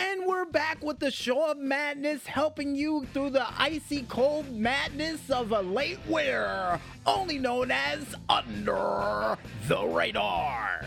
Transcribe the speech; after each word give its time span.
And 0.00 0.24
we're 0.26 0.46
back 0.46 0.82
with 0.82 0.98
the 0.98 1.10
show 1.10 1.50
of 1.50 1.58
madness, 1.58 2.26
helping 2.26 2.74
you 2.74 3.06
through 3.12 3.30
the 3.30 3.46
icy 3.60 4.06
cold 4.08 4.50
madness 4.50 5.28
of 5.28 5.52
a 5.52 5.60
late 5.60 5.98
winter, 6.08 6.80
only 7.04 7.36
known 7.36 7.70
as 7.70 8.14
Under 8.26 9.36
the 9.68 9.86
Radar. 9.86 10.86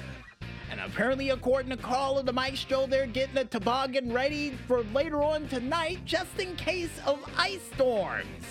And 0.71 0.79
apparently, 0.79 1.29
according 1.29 1.70
to 1.70 1.78
Carl 1.78 2.18
of 2.18 2.26
the 2.26 2.34
Maestro, 2.34 2.88
they're 2.88 3.05
getting 3.05 3.38
a 3.38 3.46
toboggan 3.46 4.12
ready 4.12 4.57
for 4.68 4.81
later 4.95 5.21
on 5.21 5.48
tonight 5.48 6.00
just 6.05 6.39
in 6.39 6.55
case 6.55 7.00
of 7.05 7.20
ice 7.38 7.61
storms. 7.75 8.45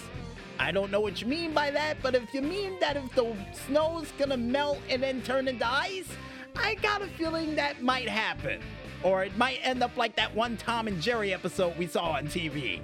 I 0.61 0.71
don't 0.71 0.93
know 0.93 1.01
what 1.01 1.21
you 1.21 1.27
mean 1.27 1.53
by 1.53 1.73
that, 1.73 1.97
but 2.03 2.15
if 2.15 2.33
you 2.33 2.41
mean 2.41 2.79
that 2.79 2.97
if 2.97 3.13
the 3.17 3.35
snow's 3.67 4.13
gonna 4.17 4.37
melt 4.37 4.79
and 4.89 5.03
then 5.03 5.23
turn 5.23 5.49
into 5.49 5.67
ice, 5.67 6.09
I 6.55 6.77
got 6.77 7.03
a 7.03 7.09
feeling 7.09 7.57
that 7.57 7.83
might 7.83 8.09
happen. 8.09 8.61
Or 9.03 9.25
it 9.25 9.37
might 9.37 9.59
end 9.63 9.83
up 9.83 9.97
like 9.97 10.17
that 10.17 10.35
one 10.35 10.57
Tom 10.57 10.87
and 10.87 11.01
Jerry 11.01 11.33
episode 11.33 11.77
we 11.77 11.87
saw 11.87 12.13
on 12.13 12.27
TV. 12.27 12.81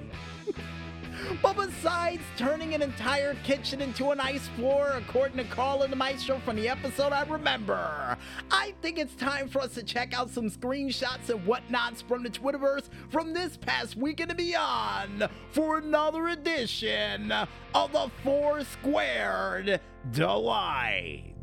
but 1.43 1.57
besides 1.57 2.23
turning 2.37 2.75
an 2.75 2.83
entire 2.83 3.35
kitchen 3.45 3.81
into 3.81 4.11
an 4.11 4.21
ice 4.21 4.49
floor, 4.49 4.93
according 4.97 5.37
to 5.39 5.45
Carl 5.45 5.83
and 5.83 5.93
the 5.93 5.97
Maestro 5.97 6.41
from 6.45 6.57
the 6.57 6.69
episode 6.69 7.13
I 7.13 7.23
remember, 7.25 8.17
I 8.51 8.75
think 8.83 8.99
it's 8.99 9.15
time 9.15 9.49
for 9.49 9.61
us 9.61 9.75
to 9.75 9.83
check 9.83 10.17
out 10.17 10.31
some 10.31 10.51
screenshots 10.51 11.29
and 11.29 11.45
whatnots 11.47 12.03
from 12.03 12.23
the 12.23 12.31
Twitterverse 12.31 12.89
from 13.11 13.33
this 13.33 13.57
past 13.57 13.97
weekend 13.97 14.31
and 14.31 14.39
beyond 14.39 15.29
for 15.53 15.79
another 15.79 16.29
edition 16.29 17.33
of 17.33 17.93
the 17.93 18.11
Four 18.23 18.65
Squared 18.65 19.81
Delight. 20.13 21.35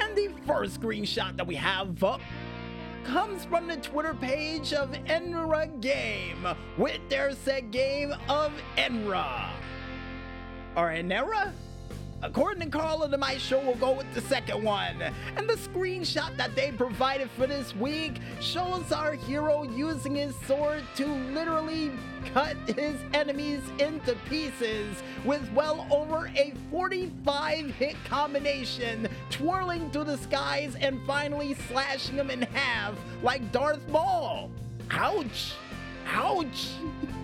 And 0.00 0.16
the 0.16 0.30
first 0.46 0.80
screenshot 0.80 1.36
that 1.36 1.46
we 1.46 1.54
have 1.56 2.02
up 2.02 2.20
comes 3.04 3.44
from 3.44 3.66
the 3.66 3.76
Twitter 3.76 4.14
page 4.14 4.72
of 4.72 4.90
Enra 5.06 5.80
Game 5.80 6.46
with 6.76 7.00
their 7.08 7.32
set 7.34 7.70
game 7.70 8.14
of 8.28 8.52
Enra. 8.76 9.50
Or 10.76 10.88
Enera? 10.90 11.52
According 12.22 12.62
to 12.70 12.78
Carla, 12.78 13.06
and 13.06 13.18
my 13.18 13.36
show, 13.36 13.58
we'll 13.58 13.74
go 13.74 13.90
with 13.90 14.12
the 14.14 14.20
second 14.20 14.62
one. 14.62 15.02
And 15.36 15.50
the 15.50 15.54
screenshot 15.54 16.36
that 16.36 16.54
they 16.54 16.70
provided 16.70 17.28
for 17.32 17.48
this 17.48 17.74
week 17.74 18.20
shows 18.40 18.92
our 18.92 19.14
hero 19.14 19.64
using 19.64 20.14
his 20.14 20.36
sword 20.46 20.84
to 20.94 21.06
literally 21.06 21.90
cut 22.32 22.56
his 22.68 22.94
enemies 23.12 23.62
into 23.80 24.14
pieces 24.28 25.02
with 25.24 25.50
well 25.52 25.84
over 25.90 26.30
a 26.36 26.54
45 26.70 27.74
hit 27.74 27.96
combination, 28.04 29.08
twirling 29.30 29.90
through 29.90 30.04
the 30.04 30.18
skies 30.18 30.76
and 30.76 31.00
finally 31.04 31.54
slashing 31.68 32.14
them 32.14 32.30
in 32.30 32.42
half 32.42 32.94
like 33.24 33.50
Darth 33.50 33.86
Maul. 33.88 34.48
Ouch! 34.92 35.54
Ouch! 36.06 36.68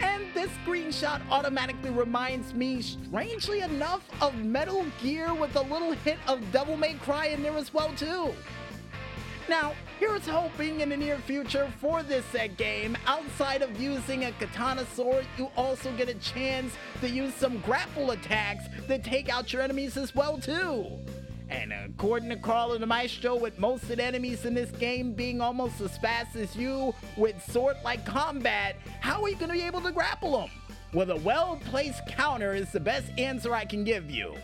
And 0.00 0.24
this 0.34 0.50
screenshot 0.64 1.20
automatically 1.30 1.90
reminds 1.90 2.54
me, 2.54 2.82
strangely 2.82 3.60
enough, 3.60 4.02
of 4.20 4.34
Metal 4.36 4.84
Gear 5.02 5.34
with 5.34 5.54
a 5.56 5.62
little 5.62 5.92
hint 5.92 6.20
of 6.26 6.40
Devil 6.52 6.76
May 6.76 6.94
Cry 6.94 7.26
in 7.26 7.42
there 7.42 7.56
as 7.56 7.72
well 7.72 7.92
too. 7.94 8.34
Now, 9.48 9.72
here's 9.98 10.26
hoping 10.28 10.80
in 10.80 10.90
the 10.90 10.96
near 10.96 11.18
future 11.18 11.72
for 11.80 12.04
this 12.04 12.24
set 12.26 12.56
game, 12.56 12.96
outside 13.06 13.62
of 13.62 13.80
using 13.80 14.26
a 14.26 14.32
katana 14.32 14.86
sword, 14.94 15.26
you 15.36 15.50
also 15.56 15.90
get 15.96 16.08
a 16.08 16.14
chance 16.14 16.72
to 17.00 17.08
use 17.08 17.34
some 17.34 17.58
grapple 17.58 18.12
attacks 18.12 18.64
that 18.86 19.02
take 19.02 19.28
out 19.28 19.52
your 19.52 19.62
enemies 19.62 19.96
as 19.96 20.14
well 20.14 20.38
too. 20.38 21.00
And 21.50 21.72
according 21.72 22.28
to 22.28 22.36
Carl 22.36 22.72
and 22.72 22.82
the 22.82 22.86
Maestro, 22.86 23.34
with 23.34 23.58
most 23.58 23.82
of 23.84 23.96
the 23.96 24.04
enemies 24.04 24.44
in 24.44 24.54
this 24.54 24.70
game 24.70 25.12
being 25.12 25.40
almost 25.40 25.80
as 25.80 25.98
fast 25.98 26.36
as 26.36 26.54
you 26.54 26.94
with 27.16 27.42
sword-like 27.50 28.06
combat, 28.06 28.76
how 29.00 29.22
are 29.22 29.28
you 29.28 29.34
going 29.34 29.48
to 29.48 29.54
be 29.54 29.62
able 29.62 29.80
to 29.80 29.90
grapple 29.90 30.40
them? 30.40 30.50
Well, 30.92 31.10
a 31.10 31.16
well-placed 31.16 32.06
counter 32.06 32.54
is 32.54 32.70
the 32.70 32.80
best 32.80 33.10
answer 33.18 33.52
I 33.52 33.64
can 33.64 33.82
give 33.82 34.10
you. 34.10 34.34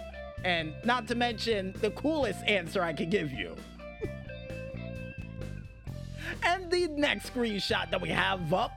And 0.45 0.75
not 0.85 1.07
to 1.09 1.15
mention, 1.15 1.75
the 1.81 1.91
coolest 1.91 2.45
answer 2.45 2.83
I 2.83 2.93
can 2.93 3.09
give 3.09 3.33
you. 3.33 3.55
and 6.43 6.71
the 6.71 6.89
next 6.89 7.33
screenshot 7.33 7.91
that 7.91 8.01
we 8.01 8.09
have 8.09 8.53
up 8.53 8.73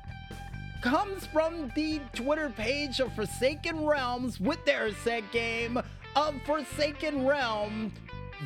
comes 0.81 1.25
from 1.28 1.72
the 1.75 2.00
Twitter 2.13 2.53
page 2.56 3.00
of 3.00 3.13
Forsaken 3.13 3.85
Realms 3.85 4.39
with 4.39 4.63
their 4.66 4.94
set 5.03 5.29
game 5.31 5.81
of 6.16 6.35
Forsaken 6.45 7.25
Realm 7.25 7.91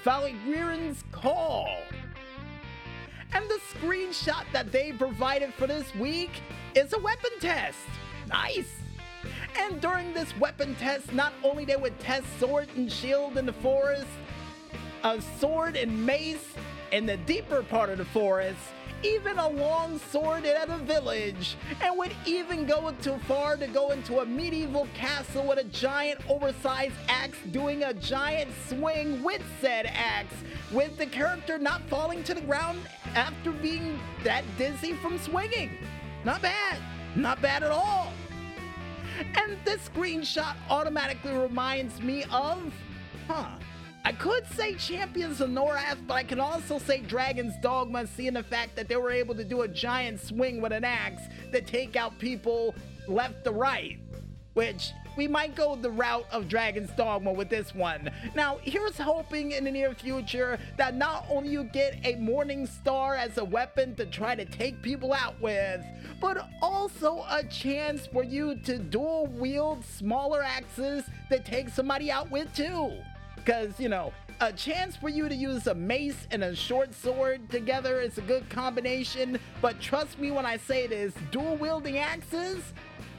Valkyrian's 0.02 1.04
Call. 1.12 1.70
And 3.34 3.46
the 3.50 3.60
screenshot 3.74 4.46
that 4.52 4.72
they 4.72 4.92
provided 4.92 5.54
for 5.54 5.68
this 5.68 5.94
week 5.96 6.32
is 6.76 6.94
a 6.94 7.00
weapon 7.00 7.32
test. 7.40 7.78
Nice. 8.28 8.72
And 9.58 9.80
during 9.82 10.14
this 10.14 10.36
weapon 10.38 10.76
test, 10.76 11.14
not 11.14 11.34
only 11.44 11.66
they 11.66 11.76
would 11.76 12.00
test 12.00 12.26
sword 12.40 12.68
and 12.76 12.92
shield 12.92 13.38
in 13.38 13.46
the 13.46 13.54
forest, 13.54 14.08
a 15.04 15.22
sword 15.40 15.76
and 15.76 16.06
mace 16.06 16.54
in 16.92 17.06
the 17.06 17.18
deeper 17.18 17.64
part 17.64 17.90
of 17.90 17.98
the 17.98 18.06
forest, 18.06 18.60
even 19.04 19.38
a 19.38 19.48
long 19.48 20.00
sword 20.00 20.46
at 20.46 20.70
a 20.70 20.78
village, 20.78 21.58
and 21.82 21.98
would 21.98 22.16
even 22.26 22.66
go 22.66 22.94
too 23.02 23.18
far 23.28 23.58
to 23.58 23.68
go 23.68 23.92
into 23.92 24.20
a 24.20 24.26
medieval 24.26 24.88
castle 24.94 25.46
with 25.46 25.60
a 25.60 25.64
giant 25.66 26.20
oversized 26.30 26.96
axe 27.08 27.38
doing 27.52 27.84
a 27.84 27.94
giant 27.94 28.52
swing 28.68 29.22
with 29.24 29.44
said 29.62 29.86
axe, 29.88 30.36
with 30.72 30.98
the 30.98 31.06
character 31.06 31.58
not 31.58 31.82
falling 31.90 32.24
to 32.24 32.34
the 32.34 32.42
ground 32.42 32.80
after 33.16 33.52
being 33.52 34.00
that 34.24 34.44
dizzy 34.58 34.94
from 34.94 35.18
swinging. 35.18 35.70
Not 36.24 36.42
bad. 36.42 36.78
Not 37.16 37.42
bad 37.42 37.64
at 37.64 37.72
all. 37.72 38.12
And 39.38 39.58
this 39.66 39.90
screenshot 39.90 40.56
automatically 40.70 41.34
reminds 41.34 42.02
me 42.02 42.24
of, 42.32 42.74
huh, 43.28 43.58
I 44.06 44.12
could 44.12 44.46
say 44.48 44.76
Champions 44.76 45.40
of 45.40 45.50
Norath, 45.50 46.06
but 46.06 46.16
I 46.16 46.24
can 46.24 46.42
also 46.42 46.78
say 46.78 47.00
Dragon's 47.00 47.54
Dogma, 47.62 48.06
seeing 48.06 48.34
the 48.34 48.44
fact 48.44 48.76
that 48.76 48.90
they 48.90 48.98
were 48.98 49.12
able 49.12 49.34
to 49.36 49.46
do 49.46 49.62
a 49.62 49.68
giant 49.68 50.20
swing 50.20 50.60
with 50.60 50.74
an 50.74 50.84
axe 50.84 51.22
to 51.54 51.62
take 51.62 51.96
out 51.96 52.20
people 52.20 52.76
left 53.08 53.46
to 53.46 53.52
right. 53.52 53.98
Which 54.56 54.92
we 55.16 55.28
might 55.28 55.56
go 55.56 55.78
the 55.78 55.90
route 55.90 56.26
of 56.32 56.50
Dragon's 56.50 56.92
Dogma 56.92 57.32
with 57.32 57.48
this 57.50 57.74
one. 57.74 58.12
Now, 58.36 58.60
here's 58.62 58.98
hoping 58.98 59.52
in 59.52 59.64
the 59.64 59.72
near 59.72 59.94
future 59.94 60.60
that 60.78 60.96
not 60.96 61.26
only 61.30 61.50
you 61.50 61.64
get 61.64 61.98
a 62.04 62.16
Morning 62.16 62.68
Star 62.68 63.16
as 63.16 63.38
a 63.38 63.46
weapon 63.46 63.96
to 63.96 64.06
try 64.06 64.36
to 64.36 64.44
take 64.44 64.82
people 64.82 65.14
out 65.14 65.40
with, 65.40 65.82
but 66.20 66.50
also 66.62 67.26
a 67.30 67.44
chance 67.44 68.06
for 68.06 68.24
you 68.24 68.56
to 68.66 68.78
dual 68.80 69.28
wield 69.28 69.86
smaller 69.86 70.44
axes 70.44 71.06
that 71.30 71.46
take 71.46 71.70
somebody 71.70 72.12
out 72.12 72.30
with 72.30 72.54
too. 72.54 72.92
Because, 73.44 73.78
you 73.80 73.90
know, 73.90 74.14
a 74.40 74.54
chance 74.54 74.96
for 74.96 75.10
you 75.10 75.28
to 75.28 75.36
use 75.36 75.68
a 75.68 75.76
mace 75.76 76.28
and 76.32 76.44
a 76.44 76.56
short 76.56 76.94
sword 76.94 77.50
together 77.50 78.00
is 78.00 78.18
a 78.18 78.22
good 78.22 78.50
combination, 78.50 79.38
but 79.62 79.80
trust 79.82 80.18
me 80.18 80.32
when 80.32 80.46
I 80.46 80.58
say 80.58 80.88
this, 80.88 81.14
dual 81.32 81.58
wielding 81.58 81.98
axes, 81.98 82.62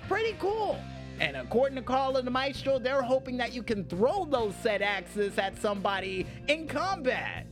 pretty 0.09 0.35
cool. 0.39 0.79
And 1.21 1.37
according 1.37 1.77
to 1.77 1.83
Carl 1.83 2.17
and 2.17 2.27
the 2.27 2.31
Maestro, 2.31 2.79
they're 2.79 3.03
hoping 3.03 3.37
that 3.37 3.53
you 3.53 3.63
can 3.63 3.85
throw 3.85 4.25
those 4.25 4.55
said 4.63 4.83
axes 4.83 5.39
at 5.39 5.61
somebody 5.61 6.27
in 6.49 6.67
combat. 6.67 7.47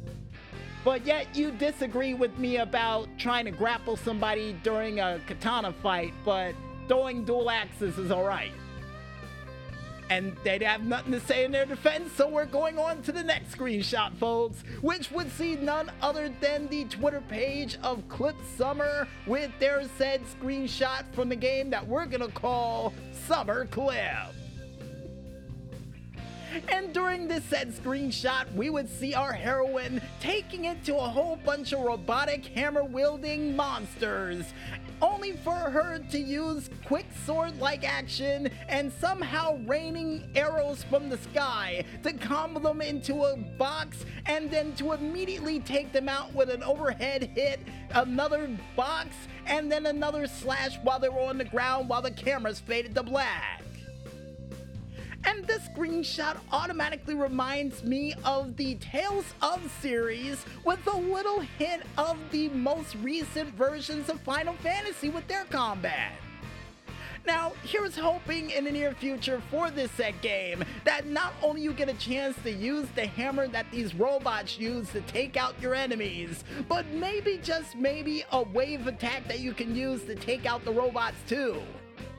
But 0.84 1.06
yet 1.06 1.36
you 1.36 1.52
disagree 1.52 2.14
with 2.14 2.36
me 2.38 2.56
about 2.56 3.06
trying 3.18 3.44
to 3.44 3.52
grapple 3.52 3.96
somebody 3.96 4.56
during 4.64 4.98
a 4.98 5.20
katana 5.26 5.72
fight, 5.74 6.12
but 6.24 6.54
throwing 6.88 7.24
dual 7.24 7.50
axes 7.50 7.98
is 7.98 8.10
alright 8.10 8.52
and 10.10 10.36
they'd 10.44 10.62
have 10.62 10.84
nothing 10.84 11.12
to 11.12 11.20
say 11.20 11.44
in 11.44 11.52
their 11.52 11.66
defense, 11.66 12.12
so 12.12 12.28
we're 12.28 12.44
going 12.46 12.78
on 12.78 13.02
to 13.02 13.12
the 13.12 13.22
next 13.22 13.56
screenshot, 13.56 14.14
folks, 14.16 14.62
which 14.80 15.10
would 15.10 15.30
see 15.32 15.56
none 15.56 15.90
other 16.00 16.30
than 16.40 16.68
the 16.68 16.84
Twitter 16.84 17.22
page 17.28 17.78
of 17.82 18.06
Clip 18.08 18.36
Summer 18.56 19.08
with 19.26 19.50
their 19.58 19.84
said 19.96 20.22
screenshot 20.26 21.04
from 21.12 21.28
the 21.28 21.36
game 21.36 21.70
that 21.70 21.86
we're 21.86 22.06
gonna 22.06 22.28
call 22.28 22.92
Summer 23.26 23.66
Clip. 23.66 24.34
And 26.68 26.92
during 26.92 27.28
this 27.28 27.44
said 27.44 27.72
screenshot, 27.72 28.52
we 28.54 28.68
would 28.68 28.88
see 28.88 29.14
our 29.14 29.32
heroine 29.32 30.02
taking 30.20 30.66
it 30.66 30.84
to 30.84 30.96
a 30.96 31.08
whole 31.08 31.36
bunch 31.36 31.72
of 31.72 31.80
robotic 31.80 32.44
hammer 32.46 32.84
wielding 32.84 33.56
monsters 33.56 34.52
only 35.02 35.32
for 35.32 35.52
her 35.52 35.98
to 36.10 36.18
use 36.18 36.70
quick 36.86 37.06
sword 37.26 37.58
like 37.58 37.84
action 37.84 38.48
and 38.68 38.90
somehow 38.92 39.58
raining 39.66 40.30
arrows 40.36 40.84
from 40.84 41.08
the 41.08 41.18
sky 41.18 41.84
to 42.04 42.12
combo 42.12 42.60
them 42.60 42.80
into 42.80 43.24
a 43.24 43.36
box 43.36 44.06
and 44.26 44.50
then 44.50 44.72
to 44.76 44.92
immediately 44.92 45.58
take 45.58 45.92
them 45.92 46.08
out 46.08 46.32
with 46.32 46.48
an 46.48 46.62
overhead 46.62 47.24
hit, 47.34 47.60
another 47.90 48.48
box, 48.76 49.08
and 49.46 49.70
then 49.70 49.86
another 49.86 50.26
slash 50.26 50.78
while 50.84 51.00
they 51.00 51.08
were 51.08 51.20
on 51.20 51.36
the 51.36 51.44
ground 51.44 51.88
while 51.88 52.02
the 52.02 52.10
cameras 52.10 52.60
faded 52.60 52.94
to 52.94 53.02
black. 53.02 53.62
And 55.24 55.44
this 55.46 55.68
screenshot 55.68 56.36
automatically 56.50 57.14
reminds 57.14 57.84
me 57.84 58.14
of 58.24 58.56
the 58.56 58.74
Tales 58.76 59.34
of 59.40 59.60
series 59.80 60.44
with 60.64 60.84
a 60.86 60.96
little 60.96 61.40
hint 61.40 61.82
of 61.96 62.18
the 62.30 62.48
most 62.48 62.96
recent 62.96 63.54
versions 63.54 64.08
of 64.08 64.20
Final 64.20 64.54
Fantasy 64.54 65.08
with 65.10 65.26
their 65.28 65.44
combat. 65.44 66.12
Now, 67.24 67.52
here's 67.62 67.96
hoping 67.96 68.50
in 68.50 68.64
the 68.64 68.72
near 68.72 68.94
future 68.94 69.40
for 69.48 69.70
this 69.70 69.92
set 69.92 70.20
game 70.22 70.64
that 70.84 71.06
not 71.06 71.34
only 71.40 71.62
you 71.62 71.72
get 71.72 71.88
a 71.88 71.94
chance 71.94 72.36
to 72.42 72.50
use 72.50 72.88
the 72.96 73.06
hammer 73.06 73.46
that 73.48 73.70
these 73.70 73.94
robots 73.94 74.58
use 74.58 74.90
to 74.90 75.00
take 75.02 75.36
out 75.36 75.54
your 75.60 75.72
enemies, 75.72 76.42
but 76.68 76.84
maybe 76.88 77.38
just 77.40 77.76
maybe 77.76 78.24
a 78.32 78.42
wave 78.42 78.88
attack 78.88 79.28
that 79.28 79.38
you 79.38 79.54
can 79.54 79.76
use 79.76 80.02
to 80.04 80.16
take 80.16 80.46
out 80.46 80.64
the 80.64 80.72
robots 80.72 81.18
too. 81.28 81.62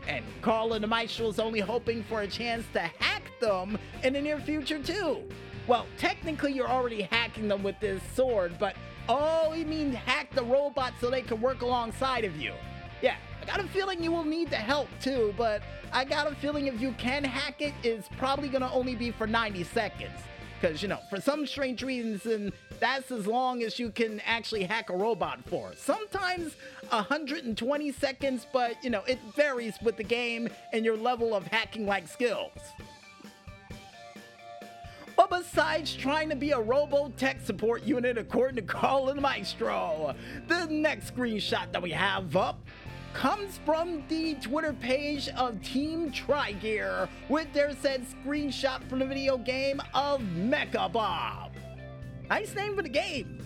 And 0.07 0.25
Carl 0.41 0.73
and 0.73 0.83
the 0.83 0.87
Maestro 0.87 1.27
is 1.27 1.39
only 1.39 1.59
hoping 1.59 2.03
for 2.03 2.21
a 2.21 2.27
chance 2.27 2.65
to 2.73 2.79
hack 2.79 3.23
them 3.39 3.77
in 4.03 4.13
the 4.13 4.21
near 4.21 4.39
future 4.39 4.79
too. 4.79 5.21
Well, 5.67 5.85
technically 5.97 6.51
you're 6.51 6.69
already 6.69 7.03
hacking 7.03 7.47
them 7.47 7.63
with 7.63 7.79
this 7.79 8.01
sword, 8.13 8.57
but 8.59 8.75
oh, 9.07 9.53
you 9.53 9.65
mean 9.65 9.93
hack 9.93 10.33
the 10.33 10.43
robots 10.43 10.95
so 10.99 11.09
they 11.09 11.21
can 11.21 11.39
work 11.41 11.61
alongside 11.61 12.25
of 12.25 12.35
you. 12.35 12.53
Yeah, 13.01 13.15
I 13.41 13.45
got 13.45 13.59
a 13.59 13.67
feeling 13.69 14.03
you 14.03 14.11
will 14.11 14.25
need 14.25 14.49
the 14.49 14.57
help 14.57 14.89
too, 15.01 15.33
but 15.37 15.61
I 15.93 16.03
got 16.03 16.31
a 16.31 16.35
feeling 16.35 16.67
if 16.67 16.81
you 16.81 16.91
can 16.93 17.23
hack 17.23 17.61
it, 17.61 17.73
it's 17.83 18.09
probably 18.17 18.49
gonna 18.49 18.71
only 18.73 18.95
be 18.95 19.11
for 19.11 19.27
90 19.27 19.63
seconds. 19.63 20.19
Because, 20.63 20.81
you 20.81 20.87
know, 20.87 20.99
for 21.09 21.19
some 21.19 21.45
strange 21.45 21.83
reason, 21.83 22.53
that's 22.79 23.11
as 23.11 23.27
long 23.27 23.63
as 23.63 23.77
you 23.77 23.89
can 23.89 24.21
actually 24.21 24.63
hack 24.63 24.89
a 24.91 24.95
robot 24.95 25.43
for. 25.45 25.73
Sometimes 25.75 26.55
120 26.87 27.91
seconds, 27.91 28.47
but, 28.53 28.81
you 28.81 28.89
know, 28.89 29.03
it 29.05 29.19
varies 29.35 29.73
with 29.81 29.97
the 29.97 30.05
game 30.05 30.47
and 30.71 30.85
your 30.85 30.95
level 30.95 31.35
of 31.35 31.45
hacking 31.47 31.85
like 31.85 32.07
skills. 32.07 32.57
But 35.17 35.29
besides 35.29 35.93
trying 35.93 36.29
to 36.29 36.35
be 36.37 36.51
a 36.51 36.59
robo 36.61 37.09
tech 37.17 37.41
support 37.41 37.83
unit 37.83 38.17
according 38.17 38.55
to 38.55 38.61
Carl 38.61 39.09
and 39.09 39.21
Maestro, 39.21 40.15
the 40.47 40.65
next 40.67 41.13
screenshot 41.13 41.73
that 41.73 41.81
we 41.81 41.91
have 41.91 42.37
up 42.37 42.61
comes 43.13 43.59
from 43.65 44.03
the 44.09 44.33
Twitter 44.35 44.73
page 44.73 45.29
of 45.29 45.61
Team 45.61 46.11
Trigear 46.11 47.07
with 47.29 47.51
their 47.53 47.75
said 47.75 48.05
screenshot 48.07 48.87
from 48.89 48.99
the 48.99 49.05
video 49.05 49.37
game 49.37 49.81
of 49.93 50.21
Mecha 50.21 50.91
Bob. 50.91 51.53
Nice 52.29 52.55
name 52.55 52.75
for 52.75 52.81
the 52.81 52.89
game. 52.89 53.39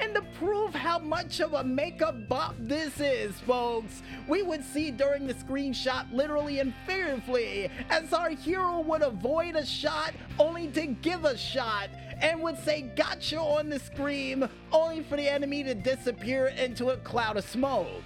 And 0.00 0.14
to 0.14 0.22
prove 0.38 0.74
how 0.74 0.98
much 0.98 1.40
of 1.40 1.54
a 1.54 1.64
makeup 1.64 2.28
bop 2.28 2.54
this 2.58 3.00
is, 3.00 3.38
folks, 3.40 4.02
we 4.28 4.42
would 4.42 4.64
see 4.64 4.90
during 4.90 5.26
the 5.26 5.34
screenshot 5.34 6.12
literally 6.12 6.60
and 6.60 6.72
figuratively 6.86 7.70
as 7.90 8.12
our 8.12 8.30
hero 8.30 8.80
would 8.80 9.02
avoid 9.02 9.56
a 9.56 9.66
shot 9.66 10.12
only 10.38 10.68
to 10.68 10.86
give 10.86 11.24
a 11.24 11.36
shot 11.36 11.88
and 12.20 12.40
would 12.42 12.58
say 12.58 12.82
gotcha 12.96 13.38
on 13.38 13.68
the 13.68 13.78
screen 13.78 14.48
only 14.72 15.02
for 15.02 15.16
the 15.16 15.28
enemy 15.28 15.64
to 15.64 15.74
disappear 15.74 16.48
into 16.48 16.90
a 16.90 16.96
cloud 16.98 17.36
of 17.36 17.44
smoke. 17.44 18.02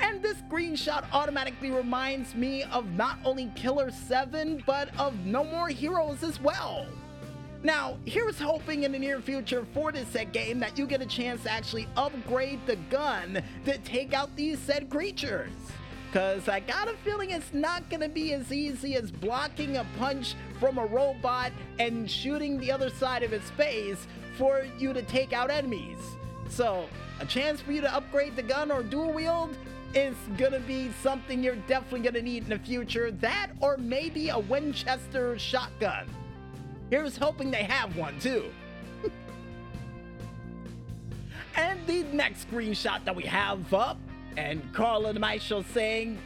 And 0.00 0.22
this 0.22 0.36
screenshot 0.48 1.04
automatically 1.12 1.70
reminds 1.70 2.34
me 2.34 2.64
of 2.64 2.90
not 2.92 3.18
only 3.24 3.50
Killer 3.54 3.90
7, 3.90 4.62
but 4.66 4.88
of 4.98 5.14
No 5.24 5.44
More 5.44 5.68
Heroes 5.68 6.22
as 6.22 6.40
well. 6.40 6.86
Now, 7.62 7.96
here's 8.04 8.38
hoping 8.38 8.84
in 8.84 8.92
the 8.92 8.98
near 8.98 9.20
future 9.20 9.66
for 9.74 9.90
this 9.90 10.06
set 10.08 10.32
game 10.32 10.60
that 10.60 10.78
you 10.78 10.86
get 10.86 11.02
a 11.02 11.06
chance 11.06 11.42
to 11.44 11.50
actually 11.50 11.88
upgrade 11.96 12.64
the 12.66 12.76
gun 12.90 13.42
to 13.64 13.78
take 13.78 14.12
out 14.12 14.34
these 14.36 14.58
said 14.58 14.88
creatures. 14.90 15.50
Cause 16.12 16.48
I 16.48 16.60
got 16.60 16.88
a 16.88 16.94
feeling 16.98 17.30
it's 17.30 17.52
not 17.52 17.90
gonna 17.90 18.08
be 18.08 18.32
as 18.32 18.52
easy 18.52 18.94
as 18.94 19.10
blocking 19.10 19.78
a 19.78 19.86
punch 19.98 20.34
from 20.60 20.78
a 20.78 20.86
robot 20.86 21.50
and 21.78 22.10
shooting 22.10 22.58
the 22.58 22.70
other 22.70 22.88
side 22.88 23.22
of 23.22 23.32
its 23.32 23.50
face 23.50 24.06
for 24.36 24.64
you 24.78 24.92
to 24.92 25.02
take 25.02 25.32
out 25.32 25.50
enemies. 25.50 25.98
So, 26.48 26.86
a 27.20 27.26
chance 27.26 27.60
for 27.60 27.72
you 27.72 27.80
to 27.80 27.94
upgrade 27.94 28.36
the 28.36 28.42
gun 28.42 28.70
or 28.70 28.82
dual 28.82 29.12
wield 29.12 29.56
is 29.94 30.16
gonna 30.36 30.60
be 30.60 30.90
something 31.02 31.42
you're 31.42 31.56
definitely 31.66 32.00
gonna 32.00 32.22
need 32.22 32.44
in 32.44 32.50
the 32.50 32.58
future. 32.58 33.10
That 33.10 33.48
or 33.60 33.76
maybe 33.76 34.28
a 34.28 34.38
Winchester 34.38 35.38
shotgun. 35.38 36.06
Here's 36.90 37.16
hoping 37.16 37.50
they 37.50 37.64
have 37.64 37.96
one 37.96 38.18
too. 38.20 38.44
and 41.56 41.84
the 41.86 42.04
next 42.12 42.50
screenshot 42.50 43.04
that 43.04 43.14
we 43.14 43.24
have 43.24 43.72
up, 43.72 43.98
and 44.36 44.62
Carla 44.72 45.10
and 45.10 45.18
saying 45.72 46.18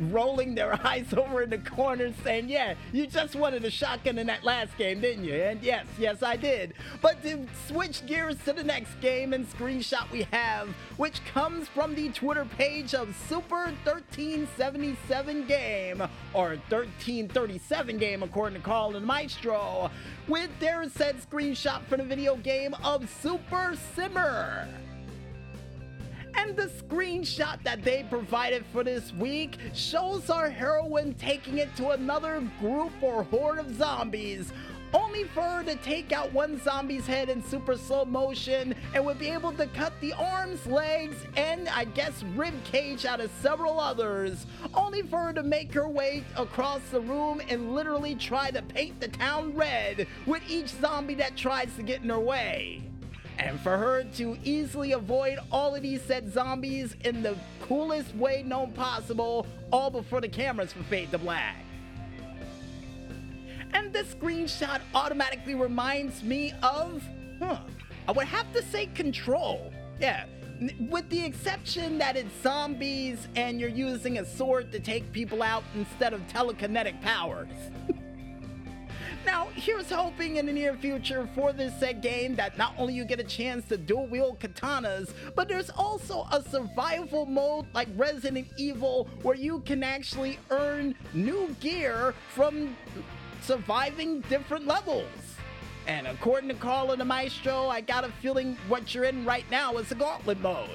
rolling 0.00 0.54
their 0.54 0.74
eyes 0.86 1.12
over 1.12 1.42
in 1.42 1.50
the 1.50 1.58
corner 1.58 2.12
saying, 2.22 2.48
Yeah, 2.48 2.74
you 2.92 3.06
just 3.06 3.34
wanted 3.34 3.64
a 3.64 3.70
shotgun 3.70 4.18
in 4.18 4.26
that 4.26 4.44
last 4.44 4.76
game, 4.76 5.00
didn't 5.00 5.24
you? 5.24 5.34
And 5.34 5.62
yes, 5.62 5.86
yes, 5.98 6.22
I 6.22 6.36
did. 6.36 6.74
But 7.00 7.22
to 7.22 7.46
switch 7.66 8.04
gears 8.06 8.36
to 8.44 8.52
the 8.52 8.64
next 8.64 9.00
game 9.00 9.32
and 9.32 9.48
screenshot 9.50 10.10
we 10.10 10.22
have, 10.32 10.68
which 10.96 11.24
comes 11.26 11.68
from 11.68 11.94
the 11.94 12.10
Twitter 12.10 12.46
page 12.56 12.94
of 12.94 13.14
Super 13.28 13.72
1377 13.84 15.46
Game, 15.46 16.02
or 16.32 16.48
1337 16.68 17.98
Game, 17.98 18.22
according 18.22 18.60
to 18.60 18.64
Carl 18.64 18.96
and 18.96 19.06
Maestro, 19.06 19.90
with 20.28 20.50
their 20.60 20.88
said 20.88 21.16
screenshot 21.18 21.84
from 21.86 21.98
the 21.98 22.04
video 22.04 22.36
game 22.36 22.74
of 22.82 23.08
Super 23.20 23.76
Simmer. 23.94 24.68
And 26.36 26.56
the 26.56 26.66
screenshot 26.66 27.62
that 27.62 27.82
they 27.82 28.04
provided 28.08 28.64
for 28.72 28.84
this 28.84 29.12
week 29.12 29.58
shows 29.72 30.30
our 30.30 30.50
heroine 30.50 31.14
taking 31.14 31.58
it 31.58 31.74
to 31.76 31.90
another 31.90 32.46
group 32.60 32.92
or 33.00 33.22
horde 33.24 33.58
of 33.58 33.74
zombies, 33.76 34.52
only 34.92 35.24
for 35.24 35.42
her 35.42 35.64
to 35.64 35.74
take 35.76 36.12
out 36.12 36.32
one 36.32 36.60
zombie's 36.62 37.06
head 37.06 37.28
in 37.28 37.42
super 37.42 37.76
slow 37.76 38.04
motion 38.04 38.74
and 38.94 39.04
would 39.04 39.18
be 39.18 39.28
able 39.28 39.52
to 39.52 39.66
cut 39.68 39.92
the 40.00 40.12
arms, 40.12 40.64
legs, 40.66 41.16
and 41.36 41.68
I 41.68 41.84
guess 41.84 42.22
rib 42.36 42.54
cage 42.64 43.04
out 43.04 43.20
of 43.20 43.30
several 43.40 43.80
others, 43.80 44.46
only 44.74 45.02
for 45.02 45.18
her 45.18 45.32
to 45.32 45.42
make 45.42 45.72
her 45.74 45.88
way 45.88 46.24
across 46.36 46.80
the 46.90 47.00
room 47.00 47.40
and 47.48 47.74
literally 47.74 48.14
try 48.14 48.50
to 48.50 48.62
paint 48.62 49.00
the 49.00 49.08
town 49.08 49.54
red 49.54 50.06
with 50.26 50.42
each 50.48 50.68
zombie 50.68 51.14
that 51.16 51.36
tries 51.36 51.74
to 51.76 51.82
get 51.82 52.02
in 52.02 52.08
her 52.10 52.20
way 52.20 52.82
and 53.38 53.60
for 53.60 53.76
her 53.76 54.04
to 54.16 54.36
easily 54.44 54.92
avoid 54.92 55.38
all 55.50 55.74
of 55.74 55.82
these 55.82 56.02
said 56.02 56.32
zombies 56.32 56.96
in 57.04 57.22
the 57.22 57.36
coolest 57.62 58.14
way 58.14 58.42
known 58.46 58.72
possible, 58.72 59.46
all 59.72 59.90
before 59.90 60.20
the 60.20 60.28
cameras 60.28 60.72
for 60.72 60.82
fade 60.84 61.10
to 61.10 61.18
black. 61.18 61.64
And 63.72 63.92
this 63.92 64.14
screenshot 64.14 64.80
automatically 64.94 65.54
reminds 65.54 66.22
me 66.22 66.52
of, 66.62 67.02
huh, 67.40 67.58
I 68.06 68.12
would 68.12 68.26
have 68.26 68.52
to 68.52 68.62
say 68.62 68.86
control. 68.86 69.72
Yeah, 70.00 70.26
with 70.88 71.08
the 71.08 71.24
exception 71.24 71.98
that 71.98 72.16
it's 72.16 72.34
zombies 72.42 73.28
and 73.34 73.60
you're 73.60 73.68
using 73.68 74.18
a 74.18 74.24
sword 74.24 74.70
to 74.72 74.80
take 74.80 75.10
people 75.12 75.42
out 75.42 75.64
instead 75.74 76.12
of 76.12 76.20
telekinetic 76.28 77.00
powers. 77.02 77.48
Now, 79.24 79.48
here's 79.54 79.90
hoping 79.90 80.36
in 80.36 80.46
the 80.46 80.52
near 80.52 80.74
future 80.74 81.28
for 81.34 81.52
this 81.52 81.78
set 81.80 82.02
game 82.02 82.36
that 82.36 82.58
not 82.58 82.74
only 82.76 82.92
you 82.92 83.04
get 83.06 83.20
a 83.20 83.24
chance 83.24 83.66
to 83.68 83.78
dual 83.78 84.06
wield 84.06 84.38
katanas, 84.38 85.10
but 85.34 85.48
there's 85.48 85.70
also 85.70 86.26
a 86.30 86.42
survival 86.42 87.24
mode 87.24 87.66
like 87.72 87.88
Resident 87.96 88.46
Evil 88.58 89.08
where 89.22 89.36
you 89.36 89.60
can 89.60 89.82
actually 89.82 90.38
earn 90.50 90.94
new 91.14 91.56
gear 91.60 92.14
from 92.34 92.76
surviving 93.40 94.20
different 94.22 94.66
levels. 94.66 95.08
And 95.86 96.06
according 96.06 96.48
to 96.50 96.54
Carl 96.54 96.92
and 96.92 97.00
the 97.00 97.04
Maestro, 97.04 97.68
I 97.68 97.80
got 97.80 98.04
a 98.04 98.08
feeling 98.20 98.56
what 98.68 98.94
you're 98.94 99.04
in 99.04 99.24
right 99.24 99.44
now 99.50 99.76
is 99.78 99.90
a 99.90 99.94
gauntlet 99.94 100.40
mode. 100.40 100.68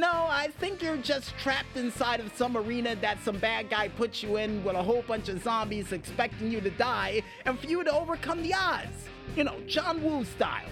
No, 0.00 0.28
I 0.30 0.48
think 0.60 0.82
you're 0.82 0.96
just 0.96 1.36
trapped 1.36 1.76
inside 1.76 2.20
of 2.20 2.34
some 2.34 2.56
arena 2.56 2.96
that 3.02 3.22
some 3.22 3.36
bad 3.36 3.68
guy 3.68 3.88
puts 3.88 4.22
you 4.22 4.38
in 4.38 4.64
with 4.64 4.74
a 4.74 4.82
whole 4.82 5.02
bunch 5.02 5.28
of 5.28 5.42
zombies 5.42 5.92
expecting 5.92 6.50
you 6.50 6.62
to 6.62 6.70
die 6.70 7.22
and 7.44 7.58
for 7.58 7.66
you 7.66 7.84
to 7.84 7.92
overcome 7.92 8.42
the 8.42 8.54
odds. 8.54 9.10
You 9.36 9.44
know, 9.44 9.60
John 9.66 10.02
Woo 10.02 10.24
style. 10.24 10.70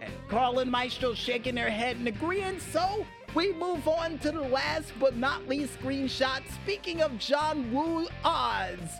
And 0.00 0.12
Carl 0.26 0.58
and 0.58 0.68
Maestro 0.68 1.14
shaking 1.14 1.54
their 1.54 1.70
head 1.70 1.98
in 1.98 2.08
agreement, 2.08 2.60
so 2.60 3.06
we 3.36 3.52
move 3.52 3.86
on 3.86 4.18
to 4.18 4.32
the 4.32 4.40
last 4.40 4.90
but 4.98 5.16
not 5.16 5.46
least 5.46 5.78
screenshot. 5.78 6.40
Speaking 6.64 7.02
of 7.02 7.18
John 7.18 7.72
Woo 7.72 8.08
odds, 8.24 8.90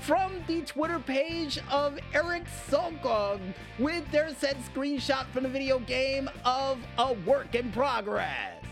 from 0.00 0.32
the 0.48 0.62
Twitter 0.62 0.98
page 0.98 1.60
of 1.70 1.96
Eric 2.12 2.42
Sokog 2.68 3.38
with 3.78 4.10
their 4.10 4.34
said 4.34 4.56
screenshot 4.74 5.26
from 5.28 5.44
the 5.44 5.48
video 5.48 5.78
game 5.78 6.28
of 6.44 6.80
a 6.98 7.12
work 7.24 7.54
in 7.54 7.70
progress. 7.70 8.63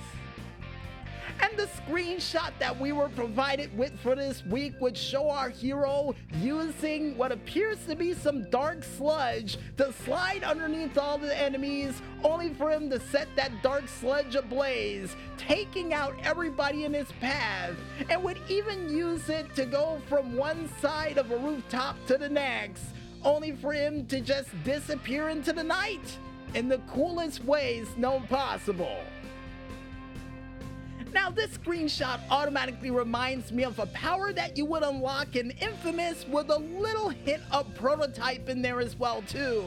And 1.43 1.59
the 1.59 1.67
screenshot 1.67 2.53
that 2.61 2.79
we 2.79 2.93
were 2.93 3.09
provided 3.09 3.77
with 3.77 3.99
for 3.99 4.15
this 4.15 4.45
week 4.47 4.75
would 4.81 4.97
show 4.97 5.29
our 5.29 5.49
hero 5.51 6.15
using 6.37 7.17
what 7.19 7.33
appears 7.33 7.85
to 7.87 7.97
be 7.97 8.15
some 8.15 8.49
dark 8.49 8.85
sludge 8.85 9.59
to 9.77 9.93
slide 9.93 10.45
underneath 10.45 10.97
all 10.97 11.19
the 11.19 11.37
enemies, 11.37 12.01
only 12.23 12.55
for 12.55 12.71
him 12.71 12.89
to 12.91 13.01
set 13.01 13.27
that 13.35 13.61
dark 13.61 13.89
sludge 13.89 14.37
ablaze, 14.37 15.17
taking 15.37 15.93
out 15.93 16.15
everybody 16.23 16.85
in 16.85 16.95
his 16.95 17.11
path, 17.21 17.75
and 18.09 18.23
would 18.23 18.39
even 18.49 18.89
use 18.89 19.29
it 19.29 19.53
to 19.57 19.67
go 19.67 20.01
from 20.09 20.37
one 20.37 20.69
side 20.81 21.19
of 21.19 21.33
a 21.33 21.37
rooftop 21.37 21.97
to 22.07 22.17
the 22.17 22.29
next, 22.29 22.85
only 23.25 23.51
for 23.51 23.73
him 23.73 24.07
to 24.07 24.21
just 24.21 24.49
disappear 24.63 25.29
into 25.29 25.53
the 25.53 25.65
night 25.65 26.19
in 26.55 26.69
the 26.69 26.79
coolest 26.89 27.45
ways 27.45 27.89
known 27.97 28.23
possible. 28.29 28.99
Now, 31.12 31.28
this 31.28 31.50
screenshot 31.59 32.21
automatically 32.31 32.90
reminds 32.90 33.52
me 33.52 33.64
of 33.64 33.78
a 33.78 33.87
power 33.87 34.33
that 34.33 34.57
you 34.57 34.64
would 34.64 34.83
unlock 34.83 35.37
in 35.37 35.50
Infamous 35.50 36.26
with 36.26 36.49
a 36.49 36.57
little 36.57 37.11
hint 37.11 37.42
of 37.50 37.75
prototype 37.75 38.49
in 38.49 38.62
there 38.62 38.81
as 38.81 38.99
well 38.99 39.23
too. 39.28 39.62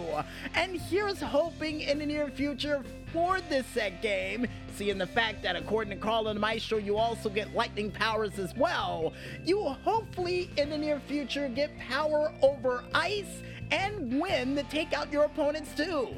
And 0.55 0.81
here's 0.81 1.21
hoping 1.21 1.81
in 1.81 1.99
the 1.99 2.05
near 2.05 2.29
future 2.29 2.83
for 3.13 3.41
this 3.41 3.65
set 3.67 4.01
game, 4.01 4.47
seeing 4.75 4.97
the 4.97 5.05
fact 5.05 5.43
that 5.43 5.55
according 5.55 5.91
to 5.91 6.03
Carl 6.03 6.29
and 6.29 6.39
Maestro, 6.39 6.79
you 6.79 6.97
also 6.97 7.29
get 7.29 7.53
lightning 7.53 7.91
powers 7.91 8.39
as 8.39 8.55
well. 8.55 9.13
You 9.45 9.57
will 9.57 9.73
hopefully 9.73 10.49
in 10.57 10.71
the 10.71 10.77
near 10.77 10.99
future 10.99 11.47
get 11.47 11.77
power 11.77 12.33
over 12.41 12.83
ice 12.95 13.43
and 13.69 14.19
wind 14.19 14.57
to 14.57 14.63
take 14.63 14.93
out 14.93 15.11
your 15.11 15.25
opponents 15.25 15.75
too 15.75 16.09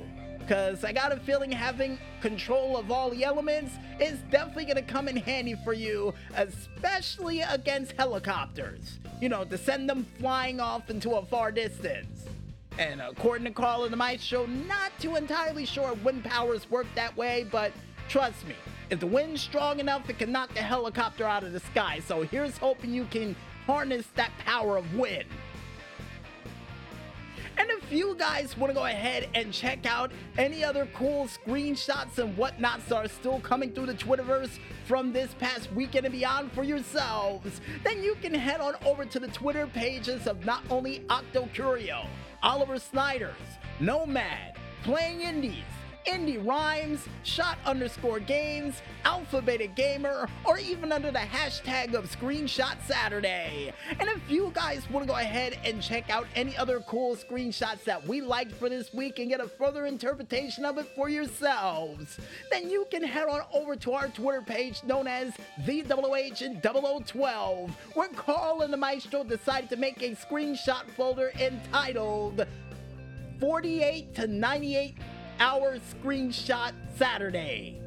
because 0.47 0.85
I 0.85 0.93
got 0.93 1.11
a 1.11 1.17
feeling 1.17 1.51
having 1.51 1.99
control 2.21 2.77
of 2.77 2.89
all 2.89 3.09
the 3.09 3.25
elements 3.25 3.73
is 3.99 4.19
definitely 4.31 4.63
going 4.63 4.77
to 4.77 4.81
come 4.81 5.09
in 5.09 5.17
handy 5.17 5.55
for 5.65 5.73
you, 5.73 6.13
especially 6.35 7.41
against 7.41 7.91
helicopters. 7.93 8.99
You 9.19 9.27
know, 9.27 9.43
to 9.43 9.57
send 9.57 9.89
them 9.89 10.05
flying 10.19 10.61
off 10.61 10.89
into 10.89 11.15
a 11.15 11.25
far 11.25 11.51
distance. 11.51 12.25
And 12.77 13.01
according 13.01 13.43
to 13.45 13.51
Carl 13.51 13.83
and 13.83 13.91
the 13.91 13.97
Maestro, 13.97 14.45
not 14.45 14.91
too 14.99 15.17
entirely 15.17 15.65
sure 15.65 15.93
wind 15.95 16.23
powers 16.23 16.69
work 16.71 16.87
that 16.95 17.17
way, 17.17 17.45
but 17.51 17.73
trust 18.07 18.47
me, 18.47 18.55
if 18.89 19.01
the 19.01 19.07
wind's 19.07 19.41
strong 19.41 19.81
enough, 19.81 20.09
it 20.09 20.17
can 20.17 20.31
knock 20.31 20.53
the 20.53 20.61
helicopter 20.61 21.25
out 21.25 21.43
of 21.43 21.51
the 21.51 21.59
sky. 21.59 21.99
So 22.05 22.21
here's 22.21 22.57
hoping 22.57 22.93
you 22.93 23.05
can 23.05 23.35
harness 23.65 24.05
that 24.15 24.31
power 24.45 24.77
of 24.77 24.95
wind. 24.95 25.25
If 27.89 27.93
you 27.93 28.15
guys 28.19 28.57
want 28.57 28.69
to 28.69 28.73
go 28.73 28.85
ahead 28.85 29.29
and 29.33 29.53
check 29.53 29.85
out 29.85 30.11
any 30.37 30.61
other 30.61 30.89
cool 30.93 31.25
screenshots 31.25 32.17
and 32.17 32.35
whatnots 32.35 32.83
that 32.89 32.97
are 32.97 33.07
still 33.07 33.39
coming 33.39 33.71
through 33.71 33.85
the 33.85 33.93
Twitterverse 33.93 34.59
from 34.83 35.13
this 35.13 35.33
past 35.35 35.71
weekend 35.71 36.05
and 36.05 36.11
beyond 36.11 36.51
for 36.51 36.63
yourselves, 36.63 37.61
then 37.85 38.03
you 38.03 38.15
can 38.15 38.33
head 38.33 38.59
on 38.59 38.73
over 38.85 39.05
to 39.05 39.21
the 39.21 39.29
Twitter 39.29 39.67
pages 39.67 40.27
of 40.27 40.43
not 40.43 40.63
only 40.69 41.05
Octo 41.09 41.47
Curio, 41.53 42.05
Oliver 42.43 42.77
Snyders, 42.77 43.31
Nomad, 43.79 44.57
Playing 44.83 45.21
Indies, 45.21 45.63
Indie 46.07 46.43
Rhymes, 46.45 47.07
Shot 47.23 47.57
underscore 47.65 48.19
Games, 48.19 48.81
Alpha 49.03 49.41
Beta 49.41 49.67
Gamer, 49.67 50.29
or 50.45 50.57
even 50.57 50.91
under 50.91 51.11
the 51.11 51.19
hashtag 51.19 51.93
of 51.93 52.09
Screenshot 52.09 52.77
Saturday. 52.87 53.73
And 53.99 54.09
if 54.09 54.21
you 54.29 54.51
guys 54.53 54.89
want 54.89 55.05
to 55.05 55.13
go 55.13 55.19
ahead 55.19 55.59
and 55.65 55.81
check 55.81 56.09
out 56.09 56.25
any 56.35 56.55
other 56.55 56.79
cool 56.81 57.17
screenshots 57.17 57.83
that 57.83 58.07
we 58.07 58.21
liked 58.21 58.53
for 58.53 58.69
this 58.69 58.93
week 58.93 59.19
and 59.19 59.29
get 59.29 59.41
a 59.41 59.47
further 59.47 59.85
interpretation 59.85 60.63
of 60.63 60.77
it 60.77 60.87
for 60.95 61.09
yourselves, 61.09 62.17
then 62.51 62.69
you 62.69 62.87
can 62.89 63.03
head 63.03 63.27
on 63.27 63.41
over 63.53 63.75
to 63.75 63.91
our 63.91 64.07
Twitter 64.07 64.41
page 64.41 64.83
known 64.83 65.07
as 65.07 65.33
the 65.65 65.81
WH 65.81 66.41
and 66.41 66.61
0012, 66.63 67.69
where 67.95 68.09
Carl 68.09 68.61
and 68.61 68.71
the 68.71 68.77
Maestro 68.77 69.23
decided 69.25 69.69
to 69.69 69.75
make 69.75 70.01
a 70.01 70.15
screenshot 70.15 70.89
folder 70.95 71.31
entitled 71.39 72.47
48 73.39 74.15
to 74.15 74.27
98 74.27 74.95
hour 75.39 75.77
screenshot 75.77 76.73
Saturday. 76.95 77.79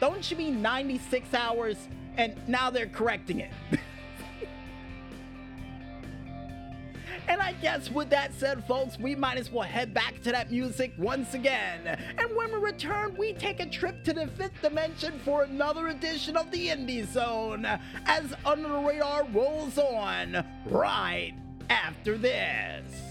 Don't 0.00 0.30
you 0.30 0.36
mean 0.36 0.62
96 0.62 1.34
hours? 1.34 1.76
And 2.16 2.36
now 2.48 2.70
they're 2.70 2.86
correcting 2.86 3.40
it. 3.40 3.52
And 7.28 7.42
I 7.42 7.52
guess 7.52 7.90
with 7.90 8.08
that 8.08 8.32
said, 8.32 8.64
folks, 8.64 8.98
we 8.98 9.14
might 9.14 9.36
as 9.36 9.52
well 9.52 9.62
head 9.62 9.92
back 9.92 10.22
to 10.22 10.32
that 10.32 10.50
music 10.50 10.94
once 10.96 11.34
again. 11.34 11.86
And 11.86 12.34
when 12.34 12.50
we 12.50 12.58
return, 12.58 13.14
we 13.18 13.34
take 13.34 13.60
a 13.60 13.66
trip 13.66 14.02
to 14.04 14.14
the 14.14 14.28
fifth 14.28 14.62
dimension 14.62 15.20
for 15.26 15.42
another 15.42 15.88
edition 15.88 16.38
of 16.38 16.50
the 16.50 16.68
Indie 16.68 17.06
Zone 17.06 17.66
as 18.06 18.32
Under 18.46 18.68
the 18.68 18.78
Radar 18.78 19.26
rolls 19.26 19.76
on 19.76 20.42
right 20.64 21.34
after 21.68 22.16
this. 22.16 23.07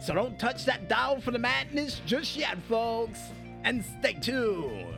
So 0.00 0.14
don't 0.14 0.38
touch 0.38 0.64
that 0.64 0.88
dial 0.88 1.20
for 1.20 1.30
the 1.32 1.38
madness 1.38 2.00
just 2.06 2.36
yet, 2.36 2.56
folks. 2.68 3.20
And 3.64 3.84
stay 3.84 4.14
tuned. 4.14 4.94